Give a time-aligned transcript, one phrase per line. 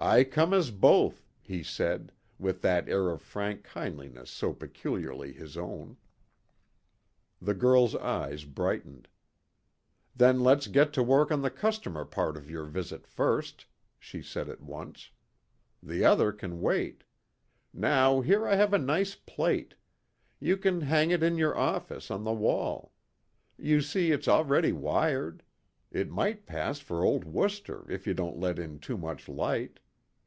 [0.00, 5.56] "I come as both," he said, with that air of frank kindliness so peculiarly his
[5.56, 5.96] own.
[7.42, 9.08] The girl's eyes brightened.
[10.14, 13.66] "Then let's get to work on the customer part of your visit first,"
[13.98, 15.10] she said at once;
[15.82, 17.02] "the other can wait.
[17.74, 19.74] Now here I have a nice plate.
[20.38, 22.92] You can hang it in your office on the wall.
[23.58, 25.42] You see it's already wired.
[25.90, 29.80] It might pass for old Worcester if you don't let in too much light.